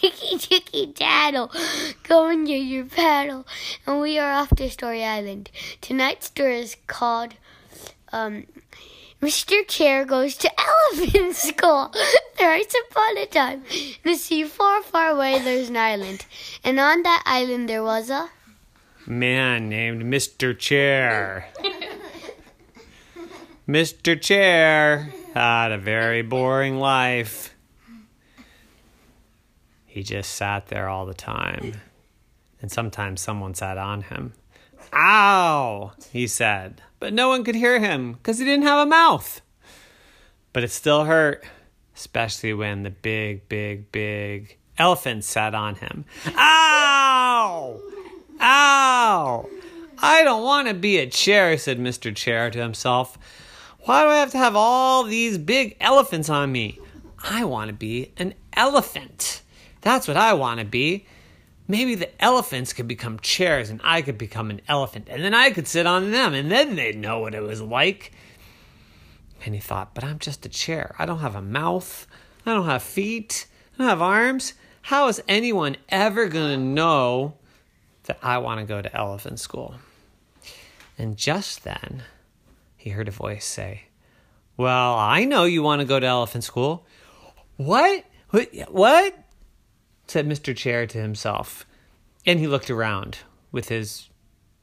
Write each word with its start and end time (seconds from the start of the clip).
chicky 0.00 0.38
chicky 0.38 0.86
daddle. 0.86 1.50
Go 2.04 2.28
and 2.28 2.46
get 2.46 2.58
your 2.58 2.86
paddle. 2.86 3.46
And 3.86 4.00
we 4.00 4.18
are 4.18 4.32
off 4.32 4.50
to 4.56 4.70
Story 4.70 5.04
Island. 5.04 5.50
Tonight's 5.80 6.26
story 6.26 6.60
is 6.60 6.76
called 6.86 7.34
um, 8.12 8.46
Mr. 9.20 9.66
Chair 9.68 10.04
Goes 10.04 10.36
to 10.38 10.50
Elephant 10.94 11.36
School. 11.36 11.92
There's 12.38 12.74
upon 12.88 13.18
a 13.18 13.26
time, 13.26 13.64
in 13.70 14.12
the 14.12 14.14
sea 14.14 14.44
far, 14.44 14.82
far 14.82 15.10
away, 15.10 15.38
there's 15.40 15.68
an 15.68 15.76
island. 15.76 16.24
And 16.64 16.80
on 16.80 17.02
that 17.02 17.22
island 17.26 17.68
there 17.68 17.82
was 17.82 18.10
a 18.10 18.30
Man 19.06 19.68
named 19.68 20.02
Mr. 20.02 20.56
Chair. 20.56 21.48
Mr. 23.68 24.20
Chair 24.20 25.12
had 25.34 25.72
a 25.72 25.78
very 25.78 26.22
boring 26.22 26.78
life. 26.78 27.54
He 29.90 30.04
just 30.04 30.32
sat 30.34 30.68
there 30.68 30.88
all 30.88 31.04
the 31.04 31.14
time. 31.14 31.72
And 32.62 32.70
sometimes 32.70 33.20
someone 33.20 33.54
sat 33.54 33.76
on 33.76 34.02
him. 34.02 34.34
Ow, 34.92 35.90
he 36.12 36.28
said. 36.28 36.80
But 37.00 37.12
no 37.12 37.28
one 37.28 37.42
could 37.42 37.56
hear 37.56 37.80
him 37.80 38.12
because 38.12 38.38
he 38.38 38.44
didn't 38.44 38.66
have 38.66 38.86
a 38.86 38.88
mouth. 38.88 39.40
But 40.52 40.62
it 40.62 40.70
still 40.70 41.06
hurt, 41.06 41.44
especially 41.96 42.54
when 42.54 42.84
the 42.84 42.90
big, 42.90 43.48
big, 43.48 43.90
big 43.90 44.58
elephant 44.78 45.24
sat 45.24 45.56
on 45.56 45.74
him. 45.74 46.04
Ow! 46.36 47.80
Ow! 48.40 49.50
I 49.98 50.22
don't 50.22 50.44
want 50.44 50.68
to 50.68 50.74
be 50.74 50.98
a 50.98 51.10
chair, 51.10 51.58
said 51.58 51.80
Mr. 51.80 52.14
Chair 52.14 52.48
to 52.52 52.62
himself. 52.62 53.18
Why 53.80 54.04
do 54.04 54.10
I 54.10 54.18
have 54.18 54.30
to 54.30 54.38
have 54.38 54.54
all 54.54 55.02
these 55.02 55.36
big 55.36 55.76
elephants 55.80 56.30
on 56.30 56.52
me? 56.52 56.78
I 57.24 57.42
want 57.42 57.70
to 57.70 57.74
be 57.74 58.12
an 58.18 58.34
elephant. 58.52 59.42
That's 59.80 60.08
what 60.08 60.16
I 60.16 60.34
want 60.34 60.60
to 60.60 60.66
be. 60.66 61.06
Maybe 61.68 61.94
the 61.94 62.22
elephants 62.22 62.72
could 62.72 62.88
become 62.88 63.20
chairs 63.20 63.70
and 63.70 63.80
I 63.84 64.02
could 64.02 64.18
become 64.18 64.50
an 64.50 64.60
elephant, 64.66 65.06
and 65.08 65.22
then 65.22 65.34
I 65.34 65.50
could 65.50 65.68
sit 65.68 65.86
on 65.86 66.10
them, 66.10 66.34
and 66.34 66.50
then 66.50 66.74
they'd 66.74 66.98
know 66.98 67.20
what 67.20 67.34
it 67.34 67.42
was 67.42 67.62
like. 67.62 68.12
And 69.44 69.54
he 69.54 69.60
thought, 69.60 69.94
but 69.94 70.04
I'm 70.04 70.18
just 70.18 70.44
a 70.44 70.48
chair. 70.48 70.94
I 70.98 71.06
don't 71.06 71.20
have 71.20 71.36
a 71.36 71.42
mouth. 71.42 72.06
I 72.44 72.54
don't 72.54 72.66
have 72.66 72.82
feet. 72.82 73.46
I 73.74 73.78
don't 73.78 73.88
have 73.88 74.02
arms. 74.02 74.54
How 74.82 75.08
is 75.08 75.22
anyone 75.28 75.76
ever 75.88 76.26
going 76.26 76.58
to 76.58 76.64
know 76.64 77.34
that 78.04 78.18
I 78.22 78.38
want 78.38 78.60
to 78.60 78.66
go 78.66 78.82
to 78.82 78.96
elephant 78.96 79.38
school? 79.38 79.76
And 80.98 81.16
just 81.16 81.64
then, 81.64 82.02
he 82.76 82.90
heard 82.90 83.08
a 83.08 83.12
voice 83.12 83.44
say, 83.44 83.84
Well, 84.56 84.94
I 84.94 85.24
know 85.24 85.44
you 85.44 85.62
want 85.62 85.80
to 85.80 85.86
go 85.86 86.00
to 86.00 86.06
elephant 86.06 86.44
school. 86.44 86.84
What? 87.56 88.04
What? 88.68 89.14
Said 90.10 90.28
Mr. 90.28 90.56
Chair 90.56 90.88
to 90.88 90.98
himself. 90.98 91.64
And 92.26 92.40
he 92.40 92.48
looked 92.48 92.68
around 92.68 93.18
with 93.52 93.68
his 93.68 94.08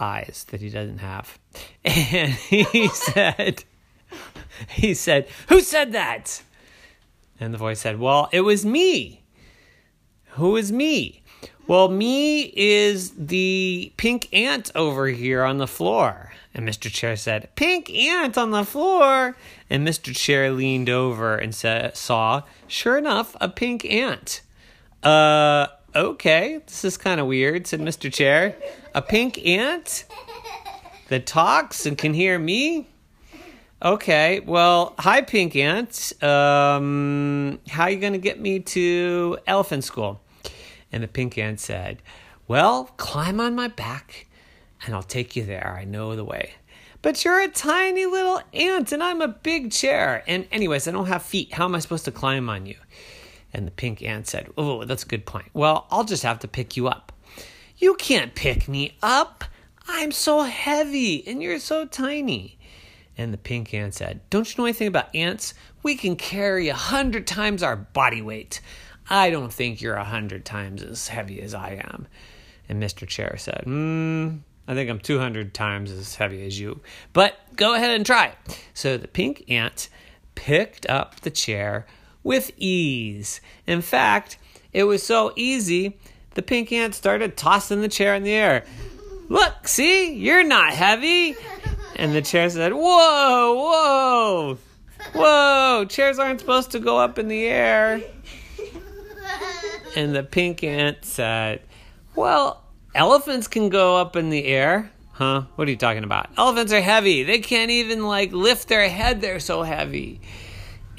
eyes 0.00 0.44
that 0.50 0.60
he 0.60 0.68
doesn't 0.68 0.98
have. 0.98 1.38
And 1.84 2.32
he 2.32 2.88
said, 2.92 3.62
he 4.68 4.94
said, 4.94 5.28
Who 5.48 5.60
said 5.60 5.92
that? 5.92 6.42
And 7.38 7.54
the 7.54 7.58
voice 7.58 7.78
said, 7.78 8.00
Well, 8.00 8.28
it 8.32 8.40
was 8.40 8.66
me. 8.66 9.22
Who 10.30 10.56
is 10.56 10.72
me? 10.72 11.22
Well, 11.68 11.88
me 11.88 12.52
is 12.56 13.12
the 13.12 13.92
pink 13.96 14.28
ant 14.32 14.72
over 14.74 15.06
here 15.06 15.44
on 15.44 15.58
the 15.58 15.68
floor. 15.68 16.32
And 16.52 16.68
Mr. 16.68 16.90
Chair 16.90 17.14
said, 17.14 17.54
Pink 17.54 17.90
ant 17.94 18.36
on 18.36 18.50
the 18.50 18.64
floor. 18.64 19.36
And 19.70 19.86
Mr. 19.86 20.12
Chair 20.16 20.50
leaned 20.50 20.90
over 20.90 21.36
and 21.36 21.54
sa- 21.54 21.90
saw, 21.94 22.42
sure 22.66 22.98
enough, 22.98 23.36
a 23.40 23.48
pink 23.48 23.84
ant. 23.84 24.40
Uh, 25.02 25.68
okay, 25.94 26.60
this 26.66 26.84
is 26.84 26.96
kind 26.96 27.20
of 27.20 27.26
weird, 27.26 27.66
said 27.66 27.80
Mr. 27.80 28.12
Chair. 28.12 28.56
A 28.94 29.02
pink 29.02 29.44
ant 29.46 30.04
that 31.08 31.26
talks 31.26 31.86
and 31.86 31.96
can 31.96 32.14
hear 32.14 32.38
me? 32.38 32.88
Okay, 33.80 34.40
well, 34.40 34.94
hi, 34.98 35.22
Pink 35.22 35.54
Ant. 35.54 36.12
Um, 36.20 37.60
how 37.68 37.84
are 37.84 37.90
you 37.90 38.00
going 38.00 38.12
to 38.12 38.18
get 38.18 38.40
me 38.40 38.58
to 38.58 39.38
elephant 39.46 39.84
school? 39.84 40.20
And 40.90 41.04
the 41.04 41.06
pink 41.06 41.38
ant 41.38 41.60
said, 41.60 42.02
Well, 42.48 42.90
climb 42.96 43.38
on 43.38 43.54
my 43.54 43.68
back 43.68 44.26
and 44.84 44.96
I'll 44.96 45.02
take 45.04 45.36
you 45.36 45.44
there. 45.44 45.76
I 45.78 45.84
know 45.84 46.16
the 46.16 46.24
way. 46.24 46.54
But 47.02 47.24
you're 47.24 47.40
a 47.40 47.48
tiny 47.48 48.04
little 48.04 48.40
ant 48.52 48.90
and 48.90 49.00
I'm 49.00 49.20
a 49.20 49.28
big 49.28 49.70
chair. 49.70 50.24
And, 50.26 50.48
anyways, 50.50 50.88
I 50.88 50.90
don't 50.90 51.06
have 51.06 51.22
feet. 51.22 51.52
How 51.52 51.64
am 51.64 51.76
I 51.76 51.78
supposed 51.78 52.04
to 52.06 52.10
climb 52.10 52.50
on 52.50 52.66
you? 52.66 52.76
And 53.52 53.66
the 53.66 53.70
pink 53.70 54.02
ant 54.02 54.26
said, 54.26 54.48
Oh, 54.56 54.84
that's 54.84 55.04
a 55.04 55.08
good 55.08 55.26
point. 55.26 55.48
Well, 55.52 55.86
I'll 55.90 56.04
just 56.04 56.22
have 56.22 56.40
to 56.40 56.48
pick 56.48 56.76
you 56.76 56.88
up. 56.88 57.12
You 57.76 57.94
can't 57.94 58.34
pick 58.34 58.68
me 58.68 58.96
up. 59.02 59.44
I'm 59.86 60.12
so 60.12 60.42
heavy 60.42 61.26
and 61.26 61.42
you're 61.42 61.58
so 61.58 61.86
tiny. 61.86 62.58
And 63.16 63.32
the 63.32 63.38
pink 63.38 63.72
ant 63.72 63.94
said, 63.94 64.20
Don't 64.30 64.48
you 64.48 64.62
know 64.62 64.66
anything 64.66 64.88
about 64.88 65.14
ants? 65.14 65.54
We 65.82 65.94
can 65.96 66.16
carry 66.16 66.68
a 66.68 66.74
hundred 66.74 67.26
times 67.26 67.62
our 67.62 67.76
body 67.76 68.22
weight. 68.22 68.60
I 69.10 69.30
don't 69.30 69.52
think 69.52 69.80
you're 69.80 69.96
a 69.96 70.04
hundred 70.04 70.44
times 70.44 70.82
as 70.82 71.08
heavy 71.08 71.40
as 71.40 71.54
I 71.54 71.80
am. 71.92 72.06
And 72.68 72.82
Mr. 72.82 73.08
Chair 73.08 73.36
said, 73.38 73.62
Hmm, 73.64 74.38
I 74.68 74.74
think 74.74 74.90
I'm 74.90 74.98
200 74.98 75.54
times 75.54 75.90
as 75.90 76.14
heavy 76.14 76.46
as 76.46 76.60
you. 76.60 76.80
But 77.14 77.38
go 77.56 77.74
ahead 77.74 77.90
and 77.90 78.04
try. 78.04 78.34
So 78.74 78.98
the 78.98 79.08
pink 79.08 79.44
ant 79.48 79.88
picked 80.34 80.86
up 80.86 81.20
the 81.20 81.30
chair 81.30 81.86
with 82.22 82.50
ease. 82.56 83.40
In 83.66 83.82
fact, 83.82 84.38
it 84.72 84.84
was 84.84 85.02
so 85.02 85.32
easy, 85.36 85.98
the 86.34 86.42
pink 86.42 86.72
ant 86.72 86.94
started 86.94 87.36
tossing 87.36 87.80
the 87.80 87.88
chair 87.88 88.14
in 88.14 88.22
the 88.22 88.32
air. 88.32 88.64
Look, 89.28 89.68
see, 89.68 90.14
you're 90.14 90.44
not 90.44 90.72
heavy. 90.72 91.36
And 91.96 92.14
the 92.14 92.22
chair 92.22 92.48
said, 92.48 92.72
Whoa, 92.72 93.54
whoa, 93.54 94.58
whoa, 95.14 95.84
chairs 95.86 96.18
aren't 96.18 96.40
supposed 96.40 96.70
to 96.72 96.78
go 96.78 96.98
up 96.98 97.18
in 97.18 97.28
the 97.28 97.44
air. 97.46 98.00
And 99.96 100.14
the 100.14 100.22
pink 100.22 100.62
ant 100.62 101.04
said, 101.04 101.62
Well, 102.14 102.62
elephants 102.94 103.48
can 103.48 103.68
go 103.68 103.96
up 103.96 104.16
in 104.16 104.30
the 104.30 104.44
air. 104.44 104.90
Huh? 105.12 105.42
What 105.56 105.66
are 105.66 105.70
you 105.72 105.76
talking 105.76 106.04
about? 106.04 106.30
Elephants 106.38 106.72
are 106.72 106.80
heavy. 106.80 107.24
They 107.24 107.40
can't 107.40 107.72
even 107.72 108.06
like 108.06 108.32
lift 108.32 108.68
their 108.68 108.88
head, 108.88 109.20
they're 109.20 109.40
so 109.40 109.62
heavy. 109.62 110.20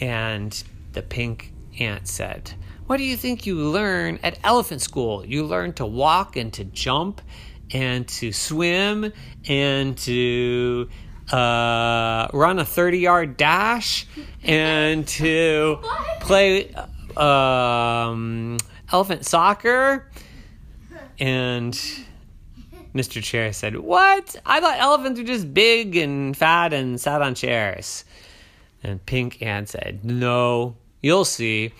And 0.00 0.60
the 0.92 1.02
pink 1.02 1.52
ant 1.78 2.08
said, 2.08 2.52
What 2.86 2.96
do 2.96 3.04
you 3.04 3.16
think 3.16 3.46
you 3.46 3.56
learn 3.56 4.18
at 4.22 4.38
elephant 4.44 4.82
school? 4.82 5.24
You 5.24 5.44
learn 5.44 5.72
to 5.74 5.86
walk 5.86 6.36
and 6.36 6.52
to 6.54 6.64
jump 6.64 7.20
and 7.72 8.06
to 8.08 8.32
swim 8.32 9.12
and 9.46 9.96
to 9.98 10.88
uh, 11.30 12.28
run 12.32 12.58
a 12.58 12.64
30 12.64 12.98
yard 12.98 13.36
dash 13.36 14.06
and 14.42 15.06
to 15.18 15.78
play 16.20 16.74
um, 17.16 18.58
elephant 18.90 19.26
soccer. 19.26 20.10
And 21.20 21.74
Mr. 22.94 23.22
Chair 23.22 23.52
said, 23.52 23.76
What? 23.76 24.36
I 24.46 24.60
thought 24.60 24.78
elephants 24.78 25.20
were 25.20 25.26
just 25.26 25.52
big 25.52 25.96
and 25.96 26.36
fat 26.36 26.72
and 26.72 27.00
sat 27.00 27.22
on 27.22 27.34
chairs. 27.34 28.04
And 28.82 29.04
Pink 29.04 29.42
Ant 29.42 29.68
said, 29.68 30.04
No, 30.04 30.76
you'll 31.00 31.24
see. 31.24 31.72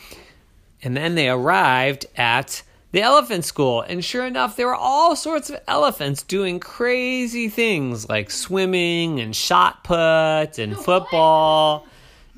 And 0.83 0.97
then 0.97 1.15
they 1.15 1.29
arrived 1.29 2.07
at 2.17 2.63
the 2.93 3.03
elephant 3.03 3.45
school. 3.45 3.83
And 3.83 4.05
sure 4.05 4.27
enough, 4.27 4.57
there 4.57 4.67
were 4.67 4.75
all 4.75 5.17
sorts 5.17 5.51
of 5.51 5.61
elephants 5.67 6.23
doing 6.23 6.61
crazy 6.61 7.49
things 7.49 8.09
like 8.09 8.31
swimming 8.31 9.21
and 9.21 9.35
shot 9.35 9.85
put 9.85 10.59
and 10.59 10.77
football 10.77 11.87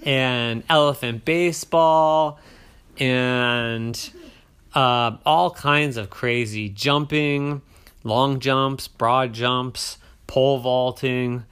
and 0.03 0.62
elephant 0.69 1.25
baseball 1.25 2.38
and 2.99 4.11
uh, 4.75 5.17
all 5.27 5.50
kinds 5.50 5.97
of 5.97 6.11
crazy 6.11 6.69
jumping, 6.69 7.62
long 8.05 8.41
jumps, 8.41 8.88
broad 8.88 9.32
jumps, 9.32 9.99
pole 10.27 10.59
vaulting. 10.59 11.44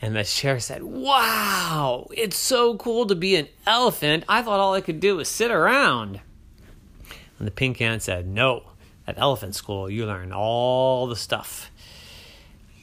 And 0.00 0.14
the 0.14 0.24
chair 0.24 0.60
said, 0.60 0.82
Wow, 0.82 2.06
it's 2.12 2.36
so 2.36 2.76
cool 2.76 3.06
to 3.06 3.14
be 3.14 3.36
an 3.36 3.48
elephant. 3.66 4.24
I 4.28 4.42
thought 4.42 4.60
all 4.60 4.74
I 4.74 4.80
could 4.80 5.00
do 5.00 5.16
was 5.16 5.28
sit 5.28 5.50
around. 5.50 6.20
And 7.38 7.46
the 7.46 7.52
pink 7.52 7.80
ant 7.80 8.02
said, 8.02 8.26
No, 8.26 8.64
at 9.06 9.18
elephant 9.18 9.54
school, 9.54 9.88
you 9.90 10.06
learn 10.06 10.32
all 10.32 11.06
the 11.06 11.16
stuff. 11.16 11.70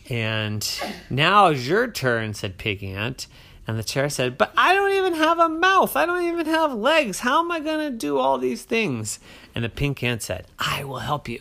And 0.10 0.68
now 1.10 1.48
is 1.48 1.68
your 1.68 1.90
turn, 1.90 2.34
said 2.34 2.58
Pink 2.58 2.84
Ant. 2.84 3.28
And 3.68 3.80
the 3.80 3.84
chair 3.84 4.10
said, 4.10 4.38
But 4.38 4.54
I 4.56 4.74
don't 4.74 4.92
even 4.92 5.16
have 5.16 5.40
a 5.40 5.50
mouth. 5.50 5.96
I 5.96 6.06
don't 6.06 6.24
even 6.26 6.46
have 6.46 6.74
legs. 6.74 7.20
How 7.20 7.40
am 7.40 7.52
I 7.52 7.60
going 7.60 7.92
to 7.92 7.98
do 7.98 8.20
all 8.20 8.38
these 8.38 8.64
things? 8.64 9.20
And 9.56 9.64
the 9.64 9.70
pink 9.70 10.04
ant 10.04 10.22
said, 10.22 10.46
I 10.60 10.84
will 10.84 11.00
help 11.00 11.28
you. 11.28 11.40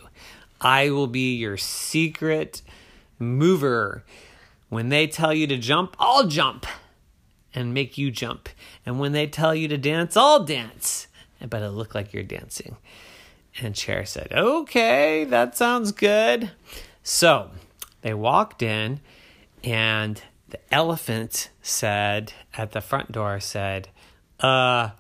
I 0.61 0.91
will 0.91 1.07
be 1.07 1.35
your 1.35 1.59
secret 1.59 2.63
mover. 3.19 4.05
When 4.69 4.89
they 4.89 5.07
tell 5.07 5.33
you 5.33 5.47
to 5.47 5.57
jump, 5.57 5.97
I'll 5.99 6.27
jump 6.27 6.67
and 7.55 7.73
make 7.73 7.97
you 7.97 8.11
jump. 8.11 8.49
And 8.85 8.99
when 8.99 9.13
they 9.13 9.27
tell 9.27 9.55
you 9.55 9.69
to 9.69 9.79
dance, 9.79 10.17
I'll 10.17 10.45
dance. 10.45 11.07
But 11.41 11.63
it'll 11.63 11.75
look 11.75 11.95
like 11.95 12.13
you're 12.13 12.23
dancing. 12.23 12.77
And 13.61 13.75
Chair 13.75 14.05
said, 14.05 14.33
Okay, 14.33 15.25
that 15.25 15.57
sounds 15.57 15.93
good. 15.93 16.51
So 17.03 17.51
they 18.03 18.15
walked 18.15 18.63
in, 18.63 19.01
and 19.63 20.21
the 20.49 20.59
elephant 20.73 21.51
said 21.63 22.33
at 22.57 22.73
the 22.73 22.81
front 22.81 23.13
door, 23.13 23.39
said, 23.41 23.89
Uh, 24.41 24.91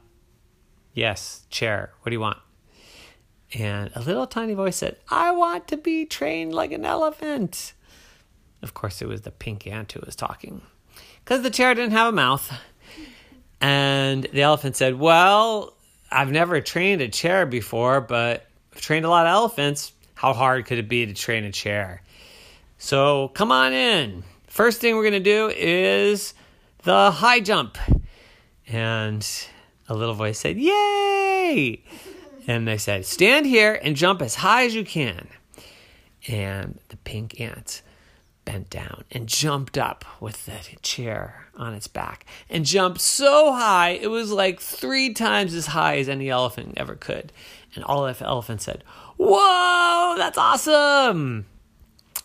yes, 0.92 1.46
Chair, 1.50 1.92
what 2.00 2.10
do 2.10 2.14
you 2.14 2.20
want? 2.20 2.38
And 3.54 3.90
a 3.94 4.00
little 4.00 4.26
tiny 4.26 4.54
voice 4.54 4.76
said, 4.76 4.98
I 5.08 5.30
want 5.30 5.68
to 5.68 5.76
be 5.76 6.04
trained 6.04 6.54
like 6.54 6.72
an 6.72 6.84
elephant. 6.84 7.72
Of 8.64 8.72
course, 8.72 9.02
it 9.02 9.08
was 9.08 9.20
the 9.20 9.30
pink 9.30 9.66
ant 9.66 9.92
who 9.92 10.00
was 10.04 10.16
talking 10.16 10.62
because 11.22 11.42
the 11.42 11.50
chair 11.50 11.74
didn't 11.74 11.92
have 11.92 12.08
a 12.08 12.16
mouth. 12.16 12.50
And 13.60 14.24
the 14.24 14.42
elephant 14.42 14.74
said, 14.74 14.98
Well, 14.98 15.74
I've 16.10 16.30
never 16.30 16.60
trained 16.62 17.02
a 17.02 17.08
chair 17.08 17.44
before, 17.44 18.00
but 18.00 18.46
I've 18.74 18.80
trained 18.80 19.04
a 19.04 19.10
lot 19.10 19.26
of 19.26 19.32
elephants. 19.32 19.92
How 20.14 20.32
hard 20.32 20.64
could 20.64 20.78
it 20.78 20.88
be 20.88 21.04
to 21.04 21.12
train 21.12 21.44
a 21.44 21.52
chair? 21.52 22.02
So 22.78 23.28
come 23.28 23.52
on 23.52 23.74
in. 23.74 24.24
First 24.46 24.80
thing 24.80 24.96
we're 24.96 25.02
going 25.02 25.12
to 25.12 25.20
do 25.20 25.52
is 25.54 26.32
the 26.84 27.10
high 27.10 27.40
jump. 27.40 27.76
And 28.66 29.26
a 29.90 29.94
little 29.94 30.14
voice 30.14 30.38
said, 30.38 30.56
Yay! 30.56 31.82
And 32.46 32.66
they 32.66 32.78
said, 32.78 33.04
Stand 33.04 33.44
here 33.44 33.78
and 33.82 33.94
jump 33.94 34.22
as 34.22 34.36
high 34.36 34.64
as 34.64 34.74
you 34.74 34.84
can. 34.84 35.28
And 36.28 36.78
the 36.88 36.96
pink 36.96 37.40
ant 37.40 37.82
bent 38.44 38.70
down 38.70 39.04
and 39.10 39.26
jumped 39.26 39.78
up 39.78 40.04
with 40.20 40.46
the 40.46 40.58
chair 40.82 41.46
on 41.56 41.74
its 41.74 41.86
back 41.86 42.26
and 42.50 42.64
jumped 42.64 43.00
so 43.00 43.52
high 43.52 43.90
it 43.90 44.08
was 44.08 44.30
like 44.30 44.60
three 44.60 45.12
times 45.12 45.54
as 45.54 45.66
high 45.66 45.98
as 45.98 46.08
any 46.08 46.28
elephant 46.28 46.74
ever 46.76 46.94
could. 46.94 47.32
And 47.74 47.84
all 47.84 48.04
the 48.04 48.24
elephants 48.24 48.64
said, 48.64 48.84
Whoa, 49.16 50.14
that's 50.16 50.38
awesome! 50.38 51.46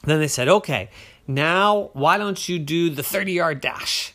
Then 0.03 0.19
they 0.19 0.27
said, 0.27 0.47
Okay, 0.47 0.89
now 1.27 1.89
why 1.93 2.17
don't 2.17 2.47
you 2.47 2.59
do 2.59 2.89
the 2.89 3.03
30 3.03 3.33
yard 3.33 3.61
dash? 3.61 4.13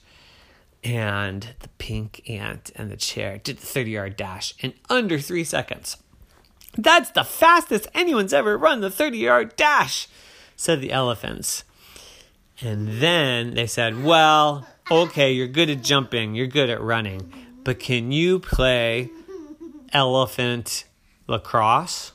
And 0.82 1.54
the 1.60 1.68
pink 1.78 2.28
ant 2.28 2.70
and 2.76 2.90
the 2.90 2.96
chair 2.96 3.38
did 3.38 3.58
the 3.58 3.66
30 3.66 3.90
yard 3.90 4.16
dash 4.16 4.54
in 4.60 4.74
under 4.90 5.18
three 5.18 5.44
seconds. 5.44 5.96
That's 6.76 7.10
the 7.10 7.24
fastest 7.24 7.88
anyone's 7.94 8.32
ever 8.32 8.58
run 8.58 8.80
the 8.80 8.90
30 8.90 9.18
yard 9.18 9.56
dash, 9.56 10.08
said 10.56 10.80
the 10.80 10.92
elephants. 10.92 11.64
And 12.64 12.88
then 12.88 13.54
they 13.54 13.66
said, 13.66 14.02
Well, 14.02 14.66
okay, 14.90 15.32
you're 15.32 15.46
good 15.46 15.68
at 15.68 15.82
jumping, 15.82 16.34
you're 16.34 16.46
good 16.46 16.70
at 16.70 16.80
running, 16.80 17.30
but 17.62 17.78
can 17.78 18.10
you 18.10 18.38
play 18.38 19.10
elephant 19.92 20.84
lacrosse? 21.26 22.12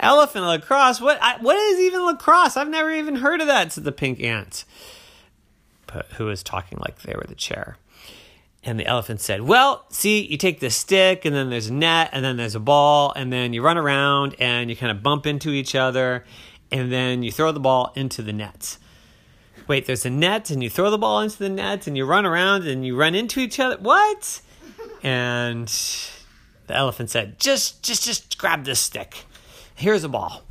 Elephant 0.00 0.46
lacrosse? 0.46 1.02
What? 1.02 1.18
I, 1.20 1.36
what 1.42 1.56
is 1.56 1.80
even 1.80 2.06
lacrosse? 2.06 2.56
I've 2.56 2.68
never 2.68 2.90
even 2.90 3.16
heard 3.16 3.42
of 3.42 3.46
that, 3.48 3.72
said 3.72 3.84
the 3.84 3.92
pink 3.92 4.20
ant, 4.20 4.64
but 5.86 6.06
who 6.12 6.26
was 6.26 6.42
talking 6.42 6.78
like 6.78 7.02
they 7.02 7.14
were 7.14 7.26
the 7.28 7.34
chair. 7.34 7.76
And 8.64 8.80
the 8.80 8.86
elephant 8.86 9.20
said, 9.20 9.42
Well, 9.42 9.84
see, 9.90 10.26
you 10.26 10.38
take 10.38 10.60
the 10.60 10.70
stick, 10.70 11.26
and 11.26 11.36
then 11.36 11.50
there's 11.50 11.68
a 11.68 11.74
net, 11.74 12.08
and 12.12 12.24
then 12.24 12.38
there's 12.38 12.54
a 12.54 12.60
ball, 12.60 13.12
and 13.14 13.30
then 13.30 13.52
you 13.52 13.60
run 13.60 13.76
around 13.76 14.34
and 14.38 14.70
you 14.70 14.76
kind 14.76 14.90
of 14.90 15.02
bump 15.02 15.26
into 15.26 15.50
each 15.50 15.74
other, 15.74 16.24
and 16.72 16.90
then 16.90 17.22
you 17.22 17.30
throw 17.30 17.52
the 17.52 17.60
ball 17.60 17.92
into 17.94 18.22
the 18.22 18.32
nets 18.32 18.78
wait, 19.66 19.86
there's 19.86 20.06
a 20.06 20.10
net 20.10 20.50
and 20.50 20.62
you 20.62 20.70
throw 20.70 20.90
the 20.90 20.98
ball 20.98 21.20
into 21.20 21.38
the 21.38 21.48
net 21.48 21.86
and 21.86 21.96
you 21.96 22.04
run 22.04 22.24
around 22.24 22.66
and 22.66 22.86
you 22.86 22.96
run 22.96 23.14
into 23.14 23.40
each 23.40 23.58
other. 23.58 23.76
What? 23.78 24.40
And 25.02 25.68
the 26.66 26.74
elephant 26.76 27.10
said, 27.10 27.38
just, 27.38 27.82
just, 27.82 28.04
just 28.04 28.38
grab 28.38 28.64
this 28.64 28.80
stick. 28.80 29.24
Here's 29.74 30.04
a 30.04 30.08
ball. 30.08 30.42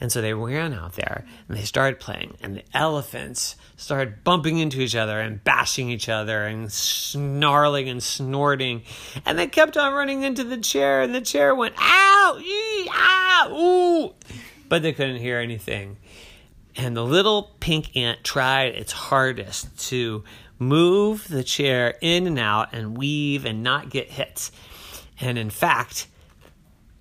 And 0.00 0.10
so 0.10 0.22
they 0.22 0.32
ran 0.32 0.72
out 0.72 0.94
there 0.94 1.26
and 1.46 1.56
they 1.58 1.64
started 1.64 2.00
playing, 2.00 2.38
and 2.42 2.56
the 2.56 2.64
elephants 2.72 3.56
started 3.76 4.24
bumping 4.24 4.58
into 4.58 4.80
each 4.80 4.96
other 4.96 5.20
and 5.20 5.44
bashing 5.44 5.90
each 5.90 6.08
other 6.08 6.44
and 6.44 6.72
snarling 6.72 7.88
and 7.88 8.02
snorting. 8.02 8.82
And 9.26 9.38
they 9.38 9.46
kept 9.46 9.76
on 9.76 9.92
running 9.92 10.22
into 10.22 10.42
the 10.42 10.56
chair, 10.56 11.02
and 11.02 11.14
the 11.14 11.20
chair 11.20 11.54
went, 11.54 11.74
ow, 11.78 12.38
ee, 12.40 12.88
ah, 12.90 13.50
ooh. 13.50 14.14
But 14.70 14.82
they 14.82 14.92
couldn't 14.94 15.20
hear 15.20 15.38
anything. 15.38 15.98
And 16.76 16.96
the 16.96 17.04
little 17.04 17.50
pink 17.60 17.96
ant 17.96 18.22
tried 18.22 18.74
its 18.74 18.92
hardest 18.92 19.88
to 19.88 20.24
move 20.58 21.26
the 21.28 21.42
chair 21.42 21.94
in 22.00 22.26
and 22.26 22.38
out 22.38 22.72
and 22.72 22.96
weave 22.96 23.44
and 23.44 23.62
not 23.62 23.90
get 23.90 24.10
hit. 24.10 24.50
And 25.20 25.38
in 25.38 25.50
fact, 25.50 26.06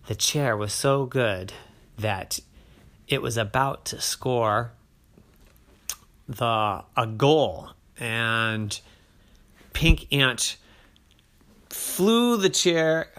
the 0.08 0.16
chair 0.16 0.58
was 0.58 0.74
so 0.74 1.06
good 1.06 1.54
that 1.98 2.40
it 3.08 3.22
was 3.22 3.38
about 3.38 3.86
to 3.86 4.02
score 4.02 4.72
the 6.28 6.84
a 6.96 7.08
goal 7.08 7.70
and 8.00 8.80
pink 9.74 10.08
ant 10.14 10.58
flew 11.70 12.38
the 12.38 12.50
chair 12.50 13.12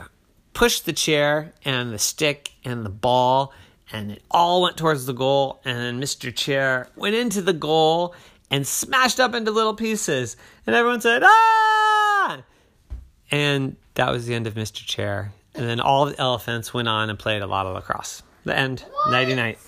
pushed 0.53 0.87
the 0.87 0.93
chair 0.93 1.53
and 1.65 1.93
the 1.93 1.99
stick 1.99 2.53
and 2.65 2.85
the 2.85 2.91
ball 2.91 3.53
and 3.93 4.13
it 4.13 4.23
all 4.31 4.63
went 4.63 4.77
towards 4.77 5.07
the 5.07 5.13
goal. 5.13 5.61
And 5.65 6.03
Mr. 6.03 6.35
Chair 6.35 6.89
went 6.97 7.15
into 7.15 7.43
the 7.43 7.53
goal 7.53 8.15
and 8.51 8.67
smashed 8.67 9.21
up 9.21 9.35
into 9.35 9.51
little 9.51 9.75
pieces. 9.75 10.37
And 10.67 10.75
everyone 10.75 11.01
said, 11.01 11.23
ah! 11.25 12.43
And 13.31 13.77
that 13.95 14.11
was 14.11 14.27
the 14.27 14.35
end 14.35 14.47
of 14.47 14.55
Mr. 14.55 14.85
Chair. 14.85 15.33
And 15.55 15.69
then 15.69 15.81
all 15.81 16.07
the 16.07 16.19
elephants 16.19 16.73
went 16.73 16.89
on 16.89 17.11
and 17.11 17.19
played 17.19 17.43
a 17.43 17.47
lot 17.47 17.67
of 17.67 17.75
lacrosse. 17.75 18.23
The 18.45 18.57
end. 18.57 18.85
Nighty 19.09 19.35
night. 19.35 19.59